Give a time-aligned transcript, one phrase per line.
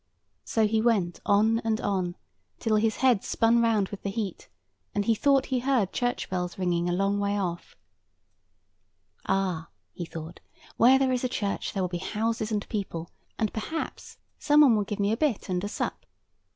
[0.43, 2.15] So he went on and on,
[2.57, 4.49] till his head spun round with the heat,
[4.95, 7.75] and he thought he heard church bells ringing a long way off.
[9.27, 10.39] "Ah!" he thought,
[10.75, 14.75] "where there is a church there will be houses and people; and, perhaps, some one
[14.75, 16.07] will give me a bit and a sup."